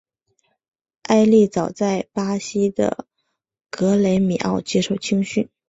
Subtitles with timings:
[1.03, 3.05] 埃利早年在巴西的
[3.69, 5.47] 格雷米奥接受青训。